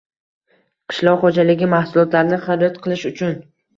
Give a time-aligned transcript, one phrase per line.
[0.93, 3.37] Qishloq xo‘jaligi mahsulotlarini xarid qilish uchun